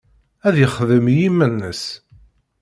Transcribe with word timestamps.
Ad 0.47 0.55
yexdem 0.57 1.05
i 1.07 1.15
yiman-nnes. 1.19 1.83